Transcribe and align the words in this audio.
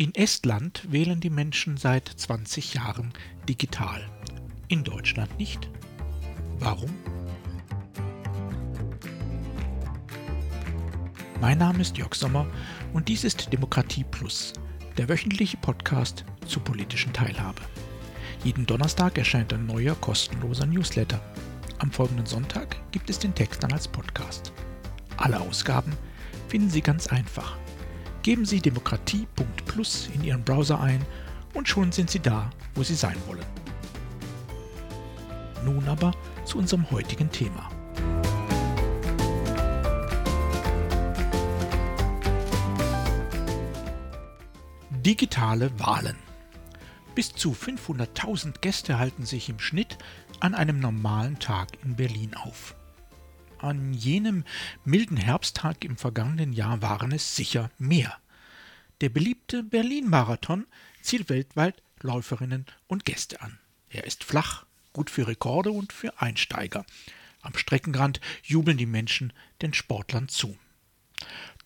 In 0.00 0.14
Estland 0.14 0.90
wählen 0.90 1.20
die 1.20 1.28
Menschen 1.28 1.76
seit 1.76 2.08
20 2.08 2.72
Jahren 2.72 3.12
digital. 3.46 4.02
In 4.68 4.82
Deutschland 4.82 5.38
nicht. 5.38 5.68
Warum? 6.58 6.88
Mein 11.42 11.58
Name 11.58 11.82
ist 11.82 11.98
Jörg 11.98 12.14
Sommer 12.14 12.46
und 12.94 13.08
dies 13.08 13.24
ist 13.24 13.52
Demokratie 13.52 14.04
Plus, 14.04 14.54
der 14.96 15.06
wöchentliche 15.10 15.58
Podcast 15.58 16.24
zur 16.46 16.64
politischen 16.64 17.12
Teilhabe. 17.12 17.60
Jeden 18.42 18.64
Donnerstag 18.64 19.18
erscheint 19.18 19.52
ein 19.52 19.66
neuer 19.66 19.96
kostenloser 19.96 20.64
Newsletter. 20.64 21.20
Am 21.78 21.92
folgenden 21.92 22.24
Sonntag 22.24 22.74
gibt 22.90 23.10
es 23.10 23.18
den 23.18 23.34
Text 23.34 23.62
dann 23.62 23.72
als 23.74 23.86
Podcast. 23.86 24.50
Alle 25.18 25.38
Ausgaben 25.38 25.92
finden 26.48 26.70
Sie 26.70 26.80
ganz 26.80 27.06
einfach 27.08 27.58
Geben 28.22 28.44
Sie 28.44 28.60
demokratie.plus 28.60 30.10
in 30.14 30.22
Ihren 30.24 30.44
Browser 30.44 30.80
ein 30.80 31.04
und 31.54 31.68
schon 31.68 31.90
sind 31.90 32.10
Sie 32.10 32.20
da, 32.20 32.50
wo 32.74 32.82
Sie 32.82 32.94
sein 32.94 33.16
wollen. 33.26 33.46
Nun 35.64 35.88
aber 35.88 36.12
zu 36.44 36.58
unserem 36.58 36.90
heutigen 36.90 37.30
Thema. 37.30 37.70
Digitale 44.90 45.70
Wahlen. 45.78 46.16
Bis 47.14 47.32
zu 47.32 47.52
500.000 47.52 48.60
Gäste 48.60 48.98
halten 48.98 49.24
sich 49.24 49.48
im 49.48 49.58
Schnitt 49.58 49.96
an 50.40 50.54
einem 50.54 50.78
normalen 50.78 51.38
Tag 51.38 51.68
in 51.82 51.96
Berlin 51.96 52.34
auf. 52.34 52.74
An 53.62 53.92
jenem 53.92 54.44
milden 54.84 55.18
Herbsttag 55.18 55.84
im 55.84 55.98
vergangenen 55.98 56.54
Jahr 56.54 56.80
waren 56.80 57.12
es 57.12 57.36
sicher 57.36 57.70
mehr. 57.78 58.16
Der 59.02 59.10
beliebte 59.10 59.62
Berlin-Marathon 59.62 60.66
zieht 61.02 61.28
weltweit 61.28 61.82
Läuferinnen 62.00 62.64
und 62.86 63.04
Gäste 63.04 63.42
an. 63.42 63.58
Er 63.90 64.04
ist 64.04 64.24
flach, 64.24 64.64
gut 64.94 65.10
für 65.10 65.26
Rekorde 65.26 65.72
und 65.72 65.92
für 65.92 66.20
Einsteiger. 66.20 66.86
Am 67.42 67.54
Streckenrand 67.54 68.20
jubeln 68.42 68.78
die 68.78 68.86
Menschen 68.86 69.32
den 69.60 69.74
Sportlern 69.74 70.28
zu. 70.28 70.56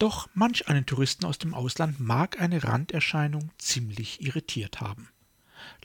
Doch 0.00 0.28
manch 0.34 0.66
einen 0.68 0.86
Touristen 0.86 1.24
aus 1.24 1.38
dem 1.38 1.54
Ausland 1.54 2.00
mag 2.00 2.40
eine 2.40 2.64
Randerscheinung 2.64 3.50
ziemlich 3.58 4.20
irritiert 4.20 4.80
haben. 4.80 5.08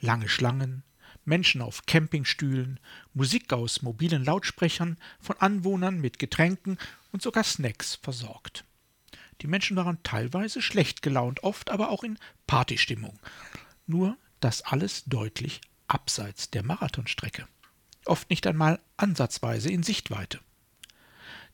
Lange 0.00 0.28
Schlangen, 0.28 0.82
Menschen 1.30 1.62
auf 1.62 1.86
Campingstühlen, 1.86 2.80
Musik 3.14 3.52
aus 3.52 3.82
mobilen 3.82 4.24
Lautsprechern, 4.24 4.98
von 5.20 5.36
Anwohnern 5.38 6.00
mit 6.00 6.18
Getränken 6.18 6.76
und 7.12 7.22
sogar 7.22 7.44
Snacks 7.44 7.94
versorgt. 7.94 8.64
Die 9.40 9.46
Menschen 9.46 9.76
waren 9.76 10.02
teilweise 10.02 10.60
schlecht 10.60 11.02
gelaunt, 11.02 11.44
oft 11.44 11.70
aber 11.70 11.90
auch 11.90 12.02
in 12.02 12.18
Partystimmung. 12.48 13.18
Nur 13.86 14.18
das 14.40 14.62
alles 14.62 15.04
deutlich 15.04 15.60
abseits 15.86 16.50
der 16.50 16.64
Marathonstrecke. 16.64 17.46
Oft 18.06 18.28
nicht 18.28 18.46
einmal 18.46 18.80
ansatzweise 18.96 19.70
in 19.70 19.84
Sichtweite. 19.84 20.40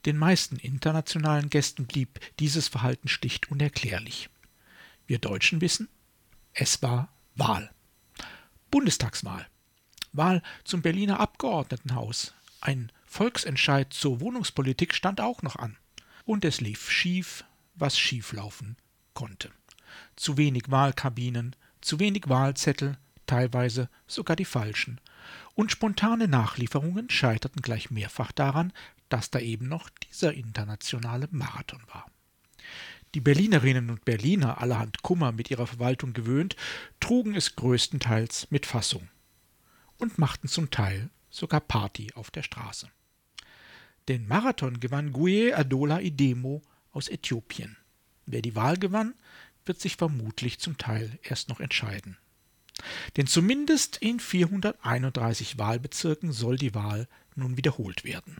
Den 0.06 0.16
meisten 0.16 0.56
internationalen 0.56 1.50
Gästen 1.50 1.86
blieb 1.86 2.18
dieses 2.38 2.68
Verhalten 2.68 3.08
schlicht 3.08 3.50
unerklärlich. 3.50 4.30
Wir 5.06 5.18
Deutschen 5.18 5.60
wissen, 5.60 5.88
es 6.54 6.82
war 6.82 7.08
Wahl. 7.34 7.70
Bundestagswahl. 8.70 9.46
Wahl 10.16 10.42
zum 10.64 10.82
Berliner 10.82 11.20
Abgeordnetenhaus. 11.20 12.34
Ein 12.60 12.90
Volksentscheid 13.06 13.92
zur 13.92 14.20
Wohnungspolitik 14.20 14.94
stand 14.94 15.20
auch 15.20 15.42
noch 15.42 15.56
an. 15.56 15.76
Und 16.24 16.44
es 16.44 16.60
lief 16.60 16.90
schief, 16.90 17.44
was 17.74 17.98
schieflaufen 17.98 18.76
konnte. 19.14 19.50
Zu 20.16 20.36
wenig 20.36 20.70
Wahlkabinen, 20.70 21.54
zu 21.80 22.00
wenig 22.00 22.28
Wahlzettel, 22.28 22.98
teilweise 23.26 23.88
sogar 24.06 24.36
die 24.36 24.44
falschen. 24.44 25.00
Und 25.54 25.72
spontane 25.72 26.28
Nachlieferungen 26.28 27.08
scheiterten 27.10 27.62
gleich 27.62 27.90
mehrfach 27.90 28.32
daran, 28.32 28.72
dass 29.08 29.30
da 29.30 29.38
eben 29.38 29.68
noch 29.68 29.88
dieser 29.88 30.34
internationale 30.34 31.28
Marathon 31.30 31.82
war. 31.92 32.06
Die 33.14 33.20
Berlinerinnen 33.20 33.88
und 33.90 34.04
Berliner, 34.04 34.60
allerhand 34.60 35.02
Kummer 35.02 35.32
mit 35.32 35.50
ihrer 35.50 35.66
Verwaltung 35.66 36.12
gewöhnt, 36.12 36.56
trugen 37.00 37.34
es 37.34 37.56
größtenteils 37.56 38.50
mit 38.50 38.66
Fassung 38.66 39.08
und 39.98 40.18
machten 40.18 40.48
zum 40.48 40.70
Teil 40.70 41.10
sogar 41.30 41.60
Party 41.60 42.12
auf 42.14 42.30
der 42.30 42.42
Straße. 42.42 42.90
Den 44.08 44.28
Marathon 44.28 44.80
gewann 44.80 45.12
Guye 45.12 45.52
Adola 45.52 46.00
Idemo 46.00 46.62
aus 46.92 47.08
Äthiopien. 47.08 47.76
Wer 48.24 48.42
die 48.42 48.54
Wahl 48.54 48.76
gewann, 48.76 49.14
wird 49.64 49.80
sich 49.80 49.96
vermutlich 49.96 50.58
zum 50.58 50.78
Teil 50.78 51.18
erst 51.22 51.48
noch 51.48 51.60
entscheiden. 51.60 52.16
Denn 53.16 53.26
zumindest 53.26 53.96
in 53.96 54.20
431 54.20 55.58
Wahlbezirken 55.58 56.32
soll 56.32 56.56
die 56.56 56.74
Wahl 56.74 57.08
nun 57.34 57.56
wiederholt 57.56 58.04
werden. 58.04 58.36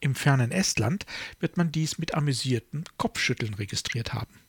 Im 0.00 0.14
fernen 0.16 0.50
Estland 0.50 1.06
wird 1.38 1.56
man 1.56 1.70
dies 1.70 1.98
mit 1.98 2.14
amüsierten 2.14 2.84
Kopfschütteln 2.96 3.54
registriert 3.54 4.12
haben. 4.14 4.40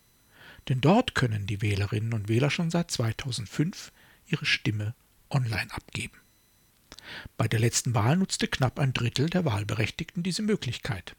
Denn 0.68 0.82
dort 0.82 1.14
können 1.14 1.46
die 1.46 1.62
Wählerinnen 1.62 2.14
und 2.14 2.28
Wähler 2.28 2.50
schon 2.50 2.72
seit 2.72 2.90
2005 2.90 3.92
ihre 4.26 4.46
Stimme 4.46 4.96
online 5.34 5.72
abgeben. 5.74 6.18
Bei 7.38 7.48
der 7.48 7.60
letzten 7.60 7.94
Wahl 7.94 8.18
nutzte 8.18 8.48
knapp 8.48 8.80
ein 8.80 8.94
Drittel 8.94 9.30
der 9.30 9.46
Wahlberechtigten 9.46 10.24
diese 10.24 10.42
Möglichkeit. 10.42 11.16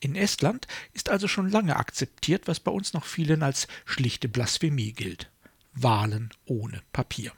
In 0.00 0.14
Estland 0.14 0.66
ist 0.92 1.08
also 1.08 1.26
schon 1.26 1.48
lange 1.48 1.76
akzeptiert, 1.76 2.48
was 2.48 2.60
bei 2.60 2.70
uns 2.70 2.92
noch 2.92 3.04
vielen 3.04 3.42
als 3.42 3.66
schlichte 3.84 4.28
Blasphemie 4.28 4.92
gilt. 4.92 5.30
Wahlen 5.72 6.30
ohne 6.44 6.82
Papier. 6.92 7.32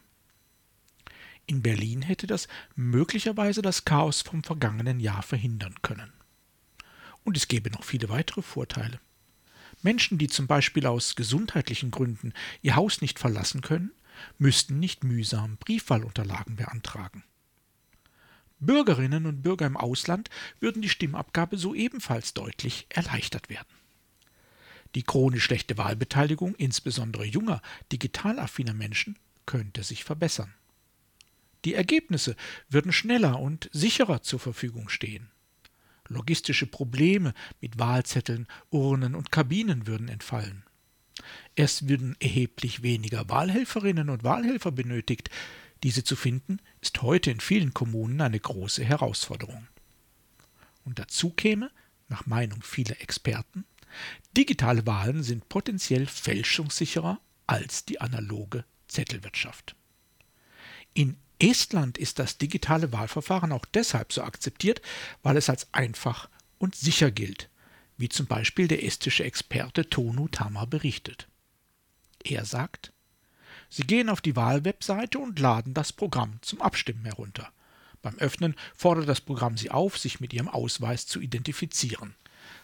In 1.47 1.63
Berlin 1.63 2.03
hätte 2.03 2.27
das 2.27 2.47
möglicherweise 2.75 3.63
das 3.63 3.85
Chaos 3.85 4.23
vom 4.23 4.45
vergangenen 4.45 5.01
Jahr 5.01 5.23
verhindern 5.23 5.75
können. 5.83 6.13
Und 7.25 7.37
es 7.37 7.49
gäbe 7.49 7.71
noch 7.71 7.85
viele 7.85 8.09
weitere 8.09 8.43
Vorteile. 8.43 9.01
Menschen, 9.83 10.19
die 10.19 10.27
zum 10.27 10.47
Beispiel 10.47 10.87
aus 10.87 11.15
gesundheitlichen 11.15 11.91
Gründen 11.91 12.33
ihr 12.63 12.77
Haus 12.77 13.01
nicht 13.01 13.19
verlassen 13.19 13.61
können, 13.61 13.93
müssten 14.39 14.79
nicht 14.79 15.05
mühsam 15.05 15.57
Briefwahlunterlagen 15.59 16.57
beantragen. 16.57 17.25
Bürgerinnen 18.61 19.27
und 19.27 19.43
Bürger 19.43 19.67
im 19.67 19.77
Ausland 19.77 20.31
würden 20.61 20.83
die 20.83 20.89
Stimmabgabe 20.89 21.57
so 21.57 21.75
ebenfalls 21.75 22.35
deutlich 22.35 22.87
erleichtert 22.89 23.49
werden. 23.49 23.69
Die 24.95 25.03
chronisch 25.03 25.45
schlechte 25.45 25.77
Wahlbeteiligung 25.77 26.55
insbesondere 26.57 27.25
junger, 27.25 27.63
digital 27.93 28.39
affiner 28.39 28.75
Menschen 28.75 29.19
könnte 29.47 29.83
sich 29.83 30.05
verbessern. 30.05 30.55
Die 31.65 31.75
Ergebnisse 31.75 32.37
würden 32.69 32.93
schneller 32.93 33.39
und 33.39 33.69
sicherer 33.73 34.23
zur 34.23 34.41
Verfügung 34.41 34.89
stehen. 34.89 35.31
Logistische 36.09 36.67
Probleme 36.67 37.35
mit 37.61 37.79
Wahlzetteln, 37.79 38.47
Urnen 38.71 39.15
und 39.15 39.31
Kabinen 39.31 39.87
würden 39.87 40.09
entfallen. 40.09 40.65
Es 41.55 41.89
würden 41.89 42.17
erheblich 42.21 42.83
weniger 42.83 43.29
Wahlhelferinnen 43.29 44.11
und 44.11 44.25
Wahlhelfer 44.25 44.71
benötigt. 44.73 45.31
Diese 45.83 46.05
zu 46.05 46.17
finden, 46.17 46.59
ist 46.81 47.03
heute 47.03 47.31
in 47.31 47.41
vielen 47.41 47.75
Kommunen 47.75 48.21
eine 48.21 48.41
große 48.41 48.85
Herausforderung. 48.85 49.67
Und 50.85 50.99
dazu 50.99 51.31
käme, 51.31 51.71
nach 52.09 52.27
Meinung 52.27 52.63
vieler 52.63 53.01
Experten, 53.01 53.65
digitale 54.37 54.87
Wahlen 54.87 55.23
sind 55.23 55.49
potenziell 55.49 56.07
fälschungssicherer 56.07 57.21
als 57.47 57.85
die 57.85 58.01
analoge 58.01 58.65
Zettelwirtschaft. 58.89 59.77
In 60.95 61.17
Estland 61.39 61.99
ist 61.99 62.19
das 62.19 62.39
digitale 62.39 62.93
Wahlverfahren 62.93 63.53
auch 63.53 63.65
deshalb 63.67 64.13
so 64.13 64.23
akzeptiert, 64.23 64.83
weil 65.23 65.37
es 65.37 65.49
als 65.49 65.73
einfach 65.73 66.29
und 66.59 66.75
sicher 66.75 67.11
gilt, 67.11 67.49
wie 67.99 68.09
zum 68.09 68.27
Beispiel 68.27 68.69
der 68.69 68.85
estische 68.85 69.25
Experte 69.25 69.91
Tonu 69.91 70.29
Tama 70.29 70.65
berichtet. 70.65 71.29
Er 72.25 72.45
sagt, 72.45 72.93
Sie 73.69 73.83
gehen 73.83 74.09
auf 74.09 74.23
die 74.23 74.37
Wahlwebseite 74.37 75.19
und 75.19 75.39
laden 75.39 75.75
das 75.75 75.93
Programm 75.93 76.39
zum 76.41 76.63
Abstimmen 76.63 77.05
herunter. 77.05 77.53
Beim 78.01 78.17
Öffnen 78.19 78.55
fordert 78.75 79.09
das 79.09 79.21
Programm 79.21 79.59
Sie 79.59 79.71
auf, 79.71 79.99
sich 79.99 80.21
mit 80.21 80.33
Ihrem 80.33 80.49
Ausweis 80.49 81.07
zu 81.07 81.21
identifizieren. 81.21 82.15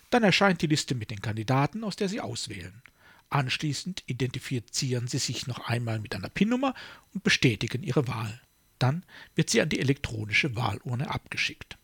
Dann 0.09 0.23
erscheint 0.23 0.63
die 0.63 0.67
Liste 0.67 0.95
mit 0.95 1.11
den 1.11 1.21
Kandidaten, 1.21 1.85
aus 1.85 1.97
der 1.97 2.09
Sie 2.09 2.21
auswählen. 2.21 2.83
Anschließend 3.29 4.05
identifizieren 4.07 5.09
Sie 5.09 5.19
sich 5.19 5.47
noch 5.47 5.67
einmal 5.67 5.99
mit 5.99 6.15
einer 6.15 6.31
PIN-Nummer 6.31 6.75
und 7.13 7.25
bestätigen 7.25 7.83
Ihre 7.83 8.07
Wahl. 8.09 8.41
Dann 8.79 9.05
wird 9.35 9.51
sie 9.51 9.61
an 9.61 9.69
die 9.69 9.81
elektronische 9.81 10.57
Wahlurne 10.57 11.11
abgeschickt. 11.11 11.79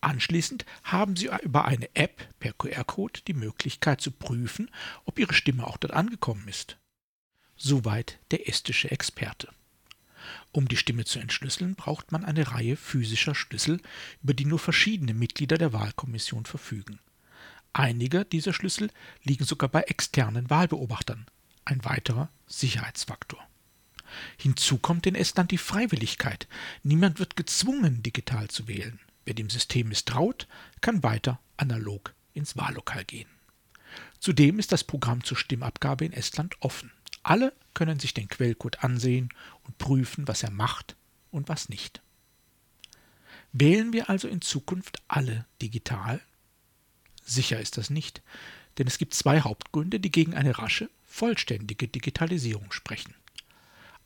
Anschließend 0.00 0.64
haben 0.82 1.16
Sie 1.16 1.30
über 1.42 1.66
eine 1.66 1.94
App 1.94 2.26
per 2.38 2.52
QR-Code 2.54 3.20
die 3.26 3.34
Möglichkeit 3.34 4.00
zu 4.00 4.10
prüfen, 4.10 4.70
ob 5.04 5.18
Ihre 5.18 5.34
Stimme 5.34 5.66
auch 5.66 5.76
dort 5.76 5.92
angekommen 5.92 6.48
ist. 6.48 6.78
Soweit 7.56 8.18
der 8.30 8.48
estische 8.48 8.90
Experte. 8.90 9.48
Um 10.52 10.68
die 10.68 10.76
Stimme 10.76 11.04
zu 11.04 11.18
entschlüsseln, 11.18 11.74
braucht 11.74 12.12
man 12.12 12.24
eine 12.24 12.52
Reihe 12.52 12.76
physischer 12.76 13.34
Schlüssel, 13.34 13.80
über 14.22 14.34
die 14.34 14.46
nur 14.46 14.58
verschiedene 14.58 15.14
Mitglieder 15.14 15.58
der 15.58 15.72
Wahlkommission 15.72 16.46
verfügen. 16.46 16.98
Einige 17.72 18.24
dieser 18.24 18.52
Schlüssel 18.52 18.90
liegen 19.22 19.44
sogar 19.44 19.68
bei 19.68 19.82
externen 19.82 20.50
Wahlbeobachtern. 20.50 21.26
ein 21.66 21.84
weiterer 21.84 22.30
Sicherheitsfaktor. 22.46 23.38
Hinzu 24.36 24.78
kommt 24.78 25.06
in 25.06 25.14
Estland 25.14 25.52
die 25.52 25.58
Freiwilligkeit. 25.58 26.48
Niemand 26.82 27.20
wird 27.20 27.36
gezwungen, 27.36 28.02
digital 28.02 28.48
zu 28.48 28.66
wählen. 28.66 28.98
Wer 29.24 29.34
dem 29.34 29.50
System 29.50 29.88
misstraut, 29.88 30.46
kann 30.80 31.02
weiter 31.02 31.40
analog 31.56 32.14
ins 32.32 32.56
Wahllokal 32.56 33.04
gehen. 33.04 33.28
Zudem 34.18 34.58
ist 34.58 34.72
das 34.72 34.84
Programm 34.84 35.24
zur 35.24 35.36
Stimmabgabe 35.36 36.04
in 36.04 36.12
Estland 36.12 36.56
offen. 36.60 36.92
Alle 37.22 37.52
können 37.74 37.98
sich 37.98 38.14
den 38.14 38.28
Quellcode 38.28 38.82
ansehen 38.82 39.30
und 39.64 39.78
prüfen, 39.78 40.26
was 40.28 40.42
er 40.42 40.50
macht 40.50 40.96
und 41.30 41.48
was 41.48 41.68
nicht. 41.68 42.00
Wählen 43.52 43.92
wir 43.92 44.08
also 44.08 44.28
in 44.28 44.40
Zukunft 44.40 45.02
alle 45.08 45.46
digital? 45.60 46.20
Sicher 47.24 47.60
ist 47.60 47.78
das 47.78 47.90
nicht, 47.90 48.22
denn 48.78 48.86
es 48.86 48.98
gibt 48.98 49.14
zwei 49.14 49.40
Hauptgründe, 49.40 50.00
die 50.00 50.10
gegen 50.10 50.34
eine 50.34 50.58
rasche, 50.58 50.88
vollständige 51.04 51.88
Digitalisierung 51.88 52.72
sprechen. 52.72 53.14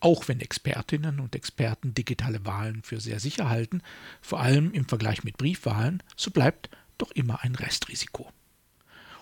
Auch 0.05 0.29
wenn 0.29 0.41
Expertinnen 0.41 1.19
und 1.19 1.35
Experten 1.35 1.95
digitale 1.95 2.45
Wahlen 2.45 2.83
für 2.83 3.01
sehr 3.01 3.21
sicher 3.21 3.49
halten, 3.49 3.81
vor 4.21 4.39
allem 4.39 4.71
im 4.73 4.87
Vergleich 4.87 5.25
mit 5.25 5.39
Briefwahlen, 5.39 6.03
so 6.15 6.31
bleibt 6.31 6.69
doch 6.99 7.11
immer 7.13 7.43
ein 7.43 7.55
Restrisiko. 7.55 8.31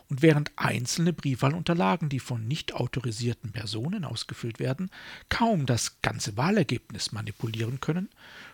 Und 0.08 0.23
während 0.23 0.50
einzelne 0.56 1.12
Briefwahlunterlagen, 1.12 2.08
die 2.08 2.19
von 2.19 2.49
nicht 2.49 2.75
autorisierten 2.75 3.52
Personen 3.52 4.05
ausgefüllt 4.05 4.58
werden, 4.58 4.90
kaum 5.29 5.67
das 5.67 6.02
ganze 6.02 6.37
Wahlergebnis 6.37 7.12
manipulieren 7.12 7.78
können, 7.78 8.08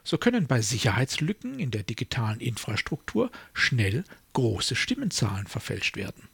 so 0.05 0.19
können 0.19 0.47
bei 0.47 0.61
Sicherheitslücken 0.61 1.59
in 1.59 1.71
der 1.71 1.83
digitalen 1.83 2.41
Infrastruktur 2.41 3.31
schnell 3.55 4.05
große 4.35 4.77
Stimmenzahlen 4.77 5.47
verfälscht 5.47 5.97
werden. 5.97 6.29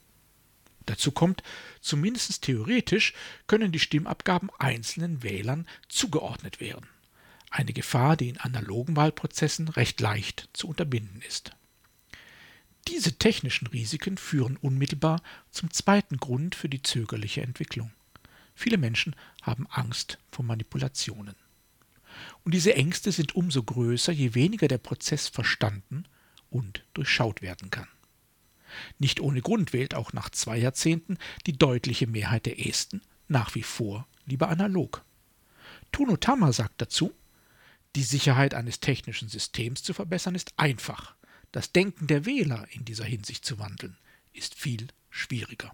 Dazu 0.87 1.13
kommt, 1.13 1.43
zumindest 1.81 2.43
theoretisch 2.43 3.15
können 3.47 3.73
die 3.73 3.79
Stimmabgaben 3.79 4.51
einzelnen 4.59 5.23
Wählern 5.23 5.67
zugeordnet 5.89 6.61
werden. 6.61 6.87
Eine 7.51 7.73
Gefahr, 7.73 8.17
die 8.17 8.29
in 8.29 8.39
analogen 8.39 8.97
Wahlprozessen 8.97 9.69
recht 9.69 10.01
leicht 10.01 10.49
zu 10.53 10.69
unterbinden 10.69 11.23
ist. 11.23 11.53
Diese 12.89 13.17
technischen 13.17 13.67
Risiken 13.69 14.19
führen 14.19 14.57
unmittelbar 14.57 15.23
zum 15.51 15.71
zweiten 15.71 16.19
Grund 16.19 16.55
für 16.55 16.69
die 16.69 16.83
zögerliche 16.83 17.41
Entwicklung. 17.41 17.93
Viele 18.55 18.77
Menschen 18.77 19.17
haben 19.43 19.67
Angst 19.71 20.19
vor 20.31 20.45
Manipulationen. 20.45 21.35
Und 22.45 22.53
diese 22.55 22.75
Ängste 22.75 23.11
sind 23.11 23.35
umso 23.35 23.63
größer, 23.63 24.13
je 24.13 24.35
weniger 24.35 24.69
der 24.69 24.79
Prozess 24.79 25.29
verstanden 25.29 26.05
und 26.51 26.85
durchschaut 26.93 27.41
werden 27.43 27.71
kann. 27.71 27.89
Nicht 28.99 29.21
ohne 29.21 29.41
Grund 29.41 29.73
wählt 29.73 29.94
auch 29.94 30.12
nach 30.12 30.31
zwei 30.31 30.56
Jahrzehnten 30.56 31.19
die 31.47 31.56
deutliche 31.56 32.06
Mehrheit 32.06 32.47
der 32.47 32.67
Esten 32.67 33.03
nach 33.29 33.55
wie 33.55 33.62
vor 33.62 34.06
lieber 34.26 34.49
analog. 34.49 35.05
Tuno 35.93 36.17
Tama 36.17 36.53
sagt 36.53 36.81
dazu, 36.81 37.12
die 37.97 38.03
Sicherheit 38.03 38.55
eines 38.55 38.81
technischen 38.81 39.29
Systems 39.29 39.82
zu 39.82 39.94
verbessern 39.94 40.35
ist 40.35 40.53
einfach. 40.56 41.15
Das 41.53 41.73
Denken 41.73 42.09
der 42.09 42.26
Wähler 42.26 42.67
in 42.71 42.85
dieser 42.85 43.05
Hinsicht 43.05 43.44
zu 43.44 43.59
wandeln, 43.59 43.97
ist 44.32 44.55
viel 44.55 44.88
schwieriger. 45.11 45.73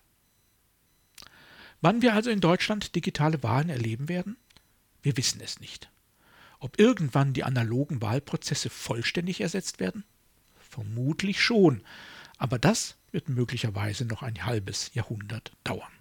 Wann 1.81 2.03
wir 2.03 2.13
also 2.13 2.29
in 2.29 2.41
Deutschland 2.41 2.95
digitale 2.95 3.43
Wahlen 3.43 3.71
erleben 3.71 4.09
werden? 4.09 4.37
Wir 5.03 5.17
wissen 5.17 5.41
es 5.41 5.61
nicht. 5.61 5.91
Ob 6.59 6.79
irgendwann 6.79 7.33
die 7.33 7.45
analogen 7.45 8.03
Wahlprozesse 8.03 8.69
vollständig 8.69 9.41
ersetzt 9.41 9.81
werden? 9.81 10.05
Vermutlich 10.59 11.43
schon, 11.43 11.83
aber 12.41 12.59
das 12.59 12.97
wird 13.13 13.29
möglicherweise 13.29 14.05
noch 14.07 14.23
ein 14.23 14.45
halbes 14.45 14.93
Jahrhundert 14.95 15.53
dauern. 15.63 15.93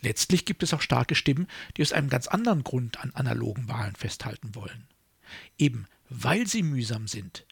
Letztlich 0.00 0.44
gibt 0.44 0.62
es 0.62 0.72
auch 0.72 0.80
starke 0.80 1.16
Stimmen, 1.16 1.48
die 1.76 1.82
aus 1.82 1.92
einem 1.92 2.08
ganz 2.08 2.28
anderen 2.28 2.62
Grund 2.62 3.00
an 3.00 3.10
analogen 3.12 3.68
Wahlen 3.68 3.96
festhalten 3.96 4.54
wollen. 4.54 4.86
Eben 5.58 5.86
weil 6.08 6.46
sie 6.46 6.62
mühsam 6.62 7.08
sind, 7.08 7.44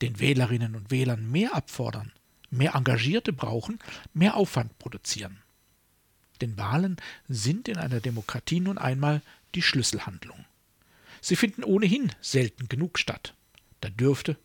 den 0.00 0.18
Wählerinnen 0.18 0.74
und 0.74 0.90
Wählern 0.90 1.30
mehr 1.30 1.54
abfordern, 1.54 2.12
mehr 2.48 2.74
Engagierte 2.74 3.34
brauchen, 3.34 3.78
mehr 4.14 4.36
Aufwand 4.36 4.78
produzieren. 4.78 5.42
Denn 6.40 6.56
Wahlen 6.56 6.96
sind 7.28 7.68
in 7.68 7.76
einer 7.76 8.00
Demokratie 8.00 8.60
nun 8.60 8.78
einmal 8.78 9.20
die 9.54 9.60
Schlüsselhandlung. 9.60 10.46
Sie 11.20 11.36
finden 11.36 11.64
ohnehin 11.64 12.10
selten 12.22 12.68
genug 12.68 12.98
statt. 12.98 13.34
Da 13.82 13.90
dürfte, 13.90 14.38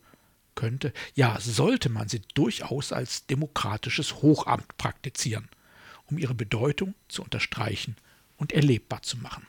könnte, 0.54 0.92
ja 1.14 1.38
sollte 1.40 1.88
man 1.88 2.08
sie 2.08 2.22
durchaus 2.34 2.92
als 2.92 3.26
demokratisches 3.26 4.22
Hochamt 4.22 4.76
praktizieren, 4.76 5.48
um 6.06 6.18
ihre 6.18 6.34
Bedeutung 6.34 6.94
zu 7.08 7.22
unterstreichen 7.22 7.96
und 8.36 8.52
erlebbar 8.52 9.02
zu 9.02 9.16
machen. 9.18 9.46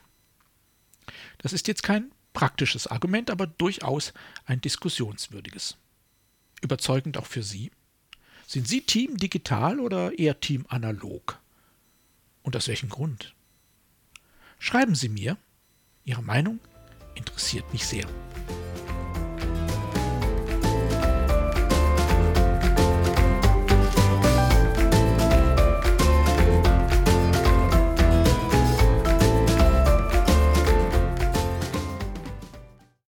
Das 1.37 1.53
ist 1.53 1.67
jetzt 1.67 1.83
kein 1.83 2.11
praktisches 2.33 2.87
Argument, 2.87 3.29
aber 3.29 3.47
durchaus 3.47 4.13
ein 4.45 4.61
diskussionswürdiges 4.61 5.77
überzeugend 6.65 7.17
auch 7.17 7.25
für 7.25 7.43
Sie? 7.43 7.71
Sind 8.45 8.67
Sie 8.67 8.81
Team 8.81 9.17
digital 9.17 9.79
oder 9.79 10.17
eher 10.19 10.39
Team 10.39 10.65
analog? 10.67 11.39
Und 12.43 12.55
aus 12.55 12.67
welchem 12.67 12.89
Grund? 12.89 13.33
Schreiben 14.59 14.95
Sie 14.95 15.09
mir. 15.09 15.37
Ihre 16.03 16.21
Meinung 16.21 16.59
interessiert 17.15 17.71
mich 17.73 17.85
sehr. 17.85 18.05